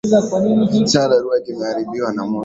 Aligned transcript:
Chandarua 0.91 1.35
kimeharibiwa 1.45 2.09
na 2.13 2.23
moto. 2.29 2.39